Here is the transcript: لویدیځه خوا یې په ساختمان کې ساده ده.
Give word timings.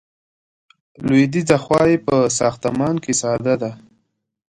لویدیځه 1.05 1.57
خوا 1.63 1.81
یې 1.89 1.97
په 2.05 2.15
ساختمان 2.37 2.95
کې 3.03 3.13
ساده 3.21 3.55
ده. 3.61 3.71